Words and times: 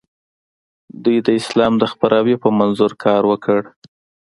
دوی 1.03 1.17
د 1.25 1.27
اسلام 1.41 1.73
د 1.79 1.83
خپراوي 1.91 2.35
په 2.43 2.49
منظور 2.59 2.91
کار 3.03 3.21
وکړ. 3.31 3.61